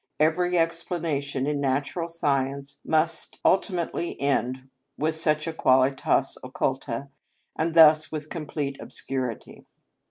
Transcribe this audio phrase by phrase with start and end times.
[0.19, 7.09] Every explanation in natural science must ultimately end with such a qualitas occulta,
[7.55, 9.63] and thus with complete obscurity.